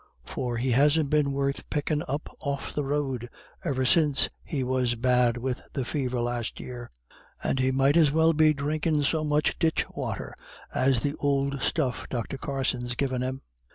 [0.25, 3.29] "For he hasn't been worth pickin' up off the road
[3.63, 6.89] ever since he was bad with the fever last year,
[7.43, 10.33] and he might as well be dhrinkin' so much ditch wather
[10.73, 12.39] as the ould stuff Dr.
[12.39, 13.43] Carson's givin' him."